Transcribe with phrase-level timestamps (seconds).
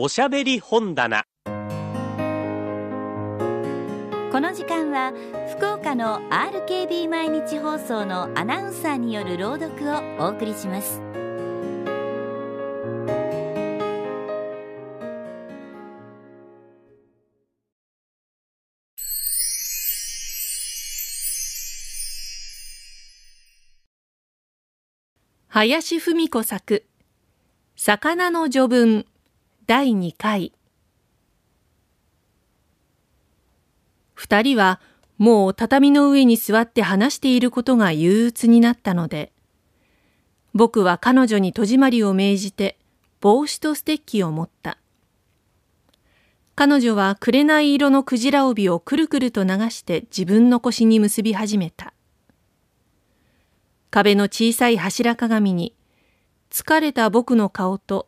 [0.00, 1.24] おしゃべり本棚。
[1.44, 1.50] こ
[4.40, 5.12] の時間は
[5.56, 11.02] 福岡の RKB 毎日放送のアナウンサーによる朗読をお送りします。
[25.48, 26.86] 林芙美子作
[27.74, 29.06] 魚の序文
[29.68, 30.54] 第2回。
[34.14, 34.80] 二人は
[35.18, 39.30] もう畳の上に座って話していることが憂鬱になったので
[40.54, 42.78] 僕は彼女に戸締まりを命じて
[43.20, 44.78] 帽子とステッキを持った。
[46.54, 51.92] 彼女は紅色のクジラ帯をくるくると流して自分の腰に結び始めた。
[53.90, 55.74] 壁の小さい柱鏡に
[56.50, 58.07] 疲れた僕の顔と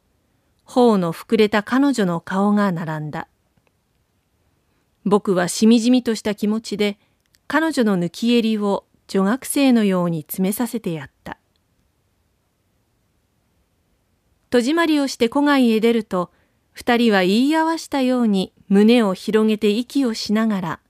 [0.70, 3.26] 頬の膨れた彼女の顔が並んだ。
[5.04, 6.96] 僕はしみじみとした気持ちで
[7.48, 11.38] 彼女の抜き襟を女学生のように詰めさせてやった。
[14.50, 16.30] 戸締まりをして戸外へ出ると
[16.70, 20.80] 二人は言い合わしたように胸を広げて息をしながら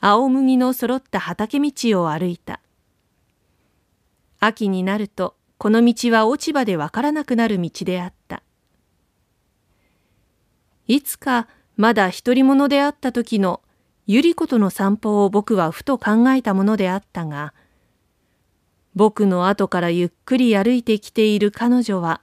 [0.00, 2.62] 青麦の揃った畑道を歩いた。
[4.40, 8.42] 秋になるとこの道は落ち葉でわからなくなる道であった。
[10.88, 13.60] いつかまだ独り者であった時の
[14.06, 17.54] ゆり子との散歩を僕はふと考えたものであったが、
[18.94, 22.20] 僕の後からゆっくり歩いてきている彼女は、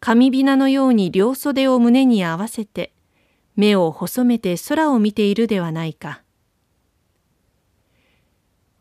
[0.00, 2.92] 神びなのように両袖を胸に合わせて、
[3.56, 6.22] 目を細めて空を見ているではないか。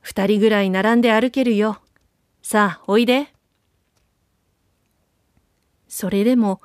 [0.02, 1.80] 二人ぐらい並んで歩けるよ。
[2.42, 3.32] さあ、おいで。
[5.88, 6.62] それでも、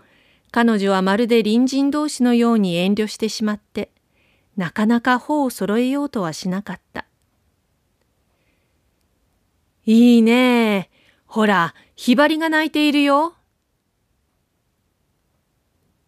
[0.50, 3.91] 彼女はまるで隣人同士のように遠慮してしまって、
[4.56, 7.06] なかなか頬を揃えようとはしなかった。
[9.84, 10.90] いいねえ
[11.27, 13.34] ほら、ひばりが泣いているよ。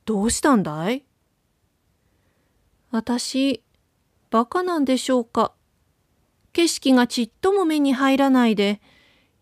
[0.05, 1.05] どうしたんだい？
[2.91, 3.63] 私、
[4.31, 5.53] バカなんでしょうか。
[6.53, 8.81] 景色がちっとも目に入らないで、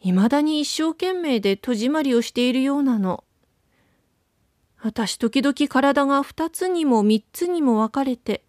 [0.00, 3.24] いまだに一生懸命で戸締まりをしているようなの。
[4.80, 8.44] 私時々体が二つにも三つにも分かれて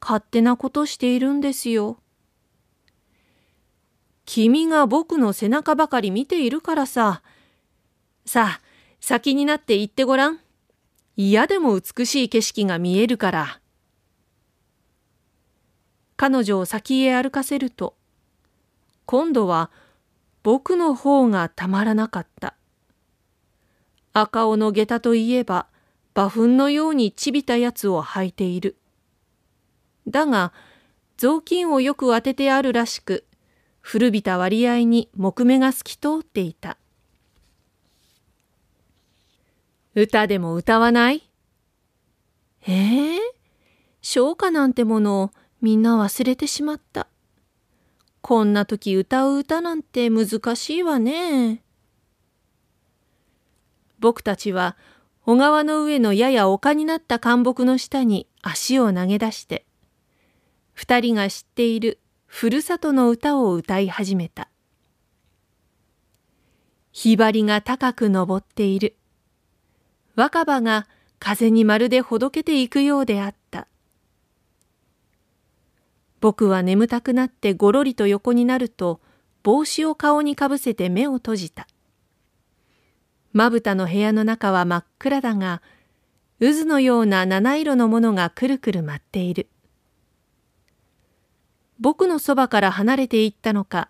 [0.00, 1.98] 勝手なことしているんですよ。
[4.24, 7.22] 君が僕の背中ばかり見ているからさ。
[8.24, 8.60] さあ、
[9.00, 10.40] 先になって行ってごらん。
[11.16, 13.60] 嫌でも美しい景色が見えるから。
[16.16, 17.96] 彼女を先へ歩かせると、
[19.06, 19.70] 今度は
[20.42, 22.54] 僕の方がたまらなかった。
[24.12, 25.66] 赤尾の下駄といえば、
[26.14, 28.76] 馬糞のようにちびたやつを履いている。
[30.08, 30.52] だが、
[31.16, 33.24] 雑巾をよく当ててあるらしく、
[33.80, 36.76] 古びた割合に木目が透き通っていた。
[39.94, 41.30] 歌でも歌わない？
[42.66, 43.20] ええー、
[44.02, 47.06] 唱歌なんてものをみんな忘れてしまった。
[48.20, 51.62] こんな時歌う歌なんて難しいわね。
[54.00, 54.76] 僕たちは
[55.24, 59.66] 小川の上のやや丘になった干木の下に足を投げ出して、
[60.72, 64.48] 二人が知っているふるさとの歌を歌い始めた。
[66.92, 68.96] ひばりが高く登っている。
[70.16, 70.88] 若葉が
[71.18, 73.68] 風にまるでほどけていくようであった。
[76.20, 79.00] 僕は眠たくなってごろりと横になると
[79.42, 81.66] 帽子を顔にかぶせて目を閉じた。
[83.32, 85.62] まぶたの部屋の中は真っ暗だが、
[86.40, 89.48] 渦のような七色のものがくるくる舞っている。
[91.78, 93.88] 僕のそばから離れていったのか、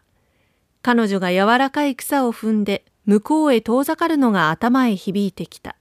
[0.83, 5.77] 彼女が柔らかい草を踏んで向こうへ遠ざかるのが頭へ響いてきた。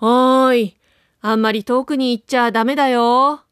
[0.00, 0.76] おーい、
[1.20, 3.42] あんまり遠くに行っちゃダメだよ。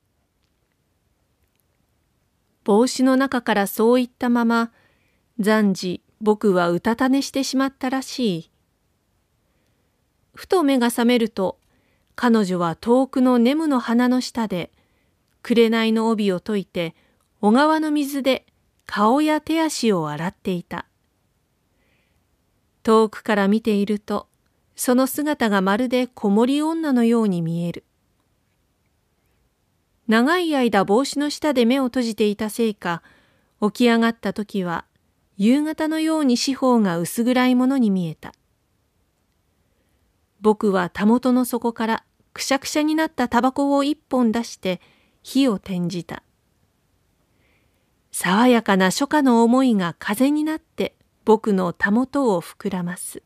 [2.64, 4.73] 帽子の中からそう言ったまま、
[5.41, 8.51] 暫時僕はうたた寝してしまったらしい。
[10.35, 11.59] ふと目が覚めると、
[12.15, 14.71] 彼女は遠くのネムの花の下で、
[15.43, 16.95] 紅の帯を解いて、
[17.41, 18.47] 小川の水で
[18.87, 20.87] 顔や手足を洗っていた。
[22.83, 24.29] 遠くから見ていると、
[24.77, 27.85] その姿がまるで子守女のように見える。
[30.07, 33.03] 長い間帽子の下で目を閉じていたせいか、
[33.61, 34.85] 起き上がった時は、
[35.37, 38.33] 夕方のように四方が薄暗いものに見えた。
[40.41, 44.81] 僕はたもとの底からくしゃくしゃになったタバコを一本出して
[45.23, 46.23] 火を転じた。
[48.12, 50.94] 爽やかな初夏の思いが風になって
[51.25, 53.23] 僕のたもとを膨らます。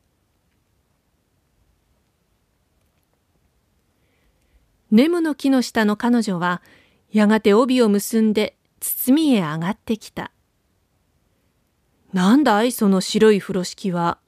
[4.91, 6.63] ネムの木の下の彼女は
[7.13, 10.33] やがて帯を結んで包みへ上がってきた。
[12.13, 14.19] なんだいその白い風呂敷は。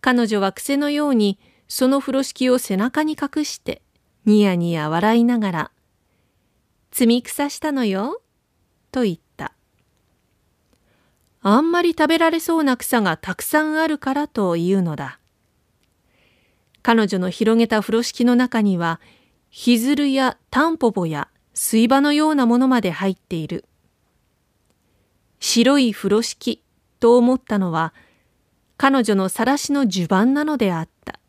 [0.00, 1.38] 彼女は癖のように
[1.68, 3.82] その風呂敷を背中に隠して
[4.26, 5.70] ニヤニヤ笑いながら
[6.92, 8.22] 「摘み草したのよ」
[8.92, 9.54] と言った。
[11.46, 15.18] あんまり食べられそうな草がたくさんあるからというのだ。
[16.82, 19.00] 彼女の広げた風呂敷の中には、
[19.50, 23.66] ヒズルやタンポポや水場のようなものまで入っている。
[25.46, 26.62] 白い風呂敷
[27.00, 27.92] と思ったのは、
[28.78, 31.20] 彼女の晒しの襦袢なのであった。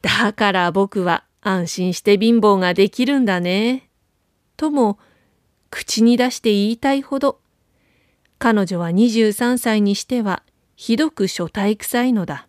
[0.00, 3.90] だから僕は安心して貧乏ができるんだね。
[4.56, 5.00] とも、
[5.68, 7.40] 口に出して言いたいほど、
[8.38, 10.44] 彼女は23歳にしては
[10.76, 12.46] ひどく所帯臭いのだ。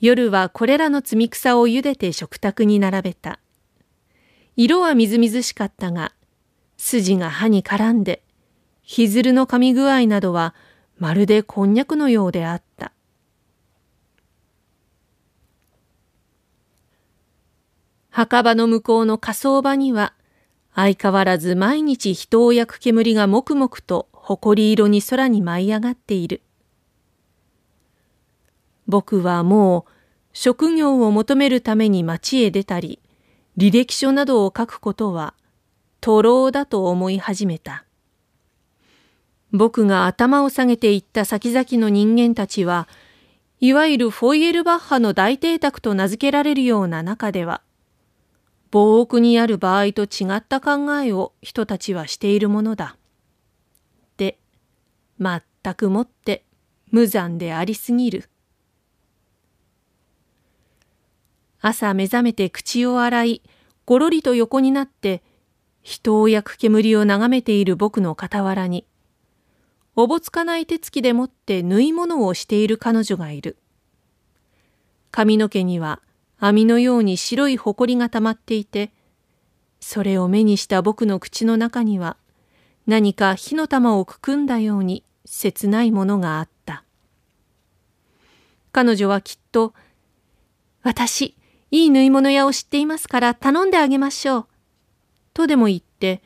[0.00, 3.38] 夜はこれらの摘み草を茹でて食卓に並べた。
[4.56, 6.12] 色はみずみずしかったが、
[6.76, 8.22] 筋が歯に絡んで、
[8.82, 10.54] ひずるの噛み具合などは
[10.98, 12.92] まるでこんにゃくのようであった。
[18.10, 20.14] 墓場の向こうの火葬場には、
[20.74, 26.42] 相変わらず毎日人を焼く煙がもくもくと埃色に空に舞い上がっている。
[28.86, 29.90] 僕はもう
[30.32, 32.99] 職業を求めるために町へ出たり、
[33.60, 35.34] 履歴書などを書くことは、
[36.00, 37.84] 徒労だと思い始めた。
[39.52, 42.88] 僕が頭を下げていった先々の人間たちは、
[43.60, 47.60] いわゆるフォイエルバッハの大邸宅と名付けられるような中では、
[48.70, 52.96] 暴奥にある場合と違った考えを人たちはしているものだ。
[54.16, 54.38] で、
[55.20, 56.46] 全くもって
[56.90, 58.30] 無残でありすぎる。
[61.60, 63.42] 朝目覚めて口を洗い、
[63.86, 65.22] ごろりと横になって、
[65.82, 68.86] 人を焼く煙を眺めている僕の傍らに、
[69.96, 73.58] おぼつかない手つきでもって縫い物をしている彼女がいる。
[75.10, 76.00] 髪の毛には
[76.38, 78.92] 網のように白いほこりが溜まっていて、
[79.80, 82.16] それを目にした僕の口の中には
[82.86, 86.84] 何か火の玉をくくんだように切ないものがあった。
[88.72, 89.74] 彼女はきっと、
[90.82, 91.36] 私、
[91.70, 94.46] いい縫い物屋を知っていますから頼んであげましょう。
[95.34, 96.22] とでも言って、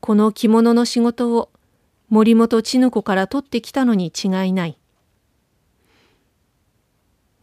[0.00, 1.50] この着物の仕事を
[2.08, 4.78] 森本千ぬ子から取ってきたのに違いない。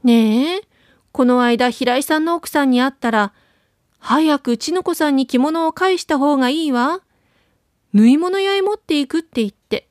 [0.03, 0.61] ねえ、
[1.11, 3.33] この間平井さんの奥さんに会ったら、
[3.99, 7.01] 早く千ぬ子さんに着物を返した方がいいわ。
[7.93, 9.87] 縫い物屋へ持っていくって言って、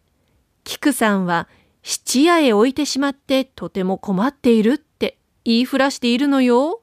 [0.64, 1.49] 菊さんは
[1.82, 6.81] 質屋へ置いてしまってとても困っているって言いふらしているのよ。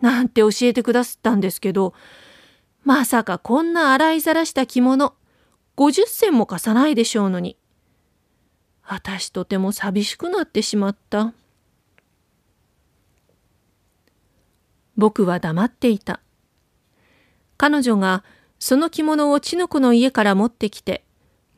[0.00, 1.94] なんて教えてくださったんですけど、
[2.84, 5.14] まさかこんな洗いざらした着物、
[5.76, 7.56] 50銭も貸さないでしょうのに。
[8.82, 11.34] 私とても寂しくなってしまった。
[14.96, 16.20] 僕は黙っていた。
[17.56, 18.24] 彼女が
[18.58, 21.04] その着物を千の子の家から持ってきて、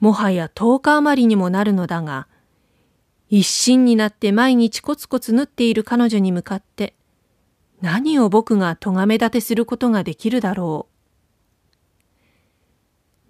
[0.01, 2.27] もはや10日余りにもなるのだが、
[3.29, 6.95] 一心になって毎日コツコツ縫っている彼女に向かって、
[7.81, 10.89] 何を僕が咎め立てすることができるだろ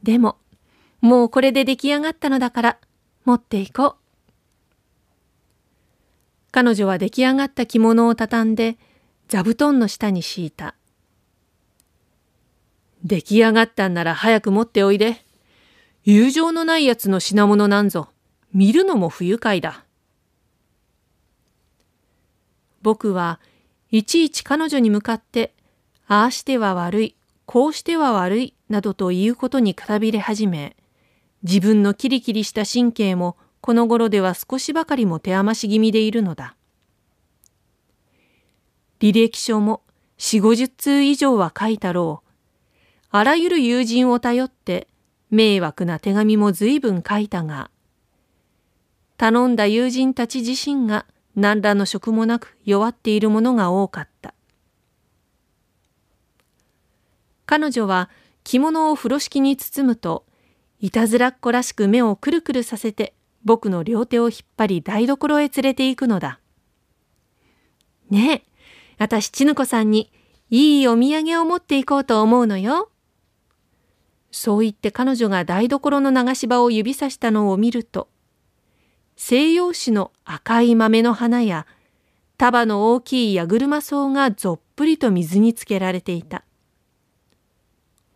[0.02, 0.06] う。
[0.06, 0.38] でも、
[1.00, 2.78] もうこれで出来上がったのだから、
[3.24, 3.96] 持っていこう。
[6.50, 8.78] 彼女は出来上がった着物を畳んで、
[9.28, 10.74] 座布団の下に敷いた。
[13.04, 15.24] 出来上がったんなら早く持っておいで。
[16.04, 18.08] 友情のないやつの品物なんぞ、
[18.54, 19.84] 見るのも不愉快だ。
[22.80, 23.40] 僕は
[23.90, 25.54] いちいち彼女に向かって、
[26.06, 27.16] ああしては悪い、
[27.46, 30.76] こうしては悪い、などということにくたびれ始め、
[31.42, 36.54] 自分のキリキリした神経もこの頃では少しばかりも手余し気味でいるのだ。
[39.00, 39.82] 履歴書も
[40.18, 42.28] 四五十通以上は書いたろう。
[43.10, 44.88] あらゆる友人を頼って
[45.30, 47.70] 迷惑な手紙も随分書いたが、
[49.16, 51.06] 頼んだ友人たち自身が
[51.38, 54.34] 何らの職もなく弱っているものが多かった。
[57.46, 58.10] 彼女は
[58.42, 60.26] 着物を風呂敷に包むと、
[60.80, 63.14] いたずらっ子らしく目をくるくるさせて
[63.44, 66.40] 僕の両手を引っ張り台所へ連れて行くのだ。
[68.10, 68.42] ねえ、
[68.98, 70.10] 私ちぬこさんに
[70.50, 72.90] いいお土産を持っていこうと思うのよ。
[74.32, 78.08] そう言って彼女が台所の流し場を指さしたのを見ると、
[79.20, 81.66] 西洋種の赤い豆の花や
[82.38, 86.44] 束の大きい矢車草がぞっぷりと水につけられていた。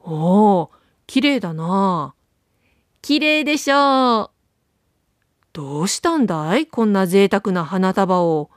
[0.05, 0.71] おお、
[1.09, 2.15] きれいだな。
[3.03, 4.31] きれいでしょう。
[5.53, 8.49] どうしたんだいこんな贅沢な花束を。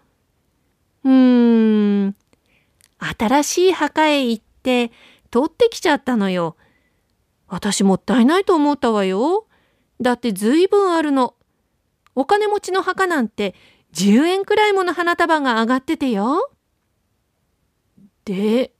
[1.03, 2.15] うーん、
[2.99, 4.91] 新しい墓へ行って
[5.31, 6.55] 取ってきちゃったのよ。
[7.47, 9.47] 私もったいないと思ったわよ。
[9.99, 11.33] だってずいぶんあるの。
[12.15, 13.53] お金持ちの墓なんて
[13.93, 16.49] 10円くらいもの花束が上がっててよ。
[18.23, 18.73] で、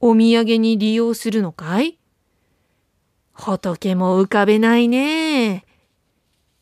[0.00, 1.98] お土産に利用するのかい？
[3.32, 5.64] 仏も浮かべないね。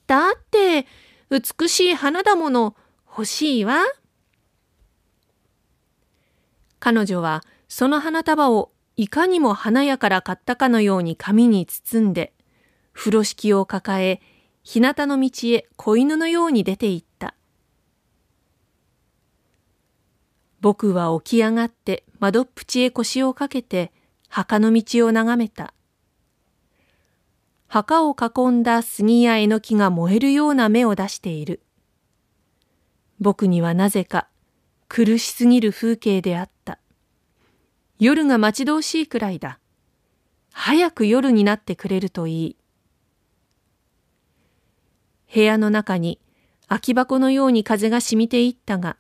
[0.07, 0.87] だって、
[1.29, 2.77] 美しい花だもの
[3.07, 3.85] 欲しいわ。
[6.79, 12.33] 彼女はその花束をいかにも華やから買ったかのように紙に包んで、
[12.93, 14.21] 風呂敷を抱え、
[14.65, 17.35] 日向の道へ子犬のように出て行った。
[20.61, 23.91] 僕は起き上がって窓っ淵へ腰をかけて
[24.29, 25.75] 墓の道を眺めた。
[27.67, 31.61] 墓を囲んだ杉やえのきが燃えるような目を出している。
[33.19, 34.29] 僕にはなぜか
[34.89, 36.79] 苦しすぎる風景であった。
[37.99, 39.59] 夜が待ち遠しいくらいだ。
[40.53, 42.57] 早く夜になってくれるといい。
[45.33, 46.19] 部屋の中に
[46.69, 48.97] 空き箱のように風が染みていったが、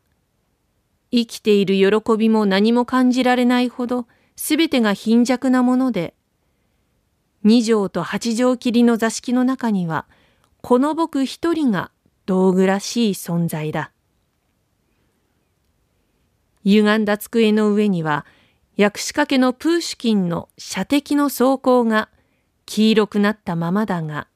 [1.10, 6.14] 生きている喜びも何も感じられないほどすべてが貧弱なもので、
[7.44, 10.06] 二畳と八畳切りの座敷の中には、
[10.62, 11.90] この僕一人が
[12.24, 13.90] 道具らしい存在だ。
[16.64, 18.24] 歪んだ机の上には、
[18.76, 22.08] 薬師掛けのプーシュキンの射的の装甲が
[22.64, 24.28] 黄色くなったままだが、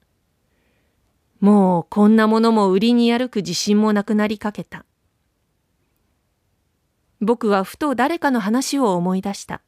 [1.41, 4.85] もうこんなものも売りに歩く自信もなくなりかけた。
[7.21, 9.63] 僕はふと誰かの話を思い出した。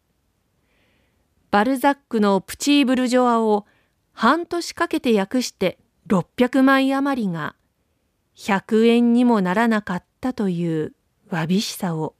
[1.51, 3.67] バルザックのプチーブルジョアを
[4.13, 7.55] 半年かけて訳して600枚余りが
[8.37, 10.93] 100円にもならなかったという
[11.31, 12.15] わびしさを。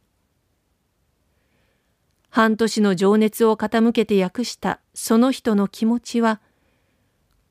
[2.31, 6.41] 半年の情熱を傾けて訳したその人の気持ちは、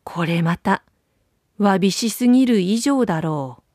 [0.04, 0.84] これまた
[1.58, 3.67] わびしすぎる以上だろう。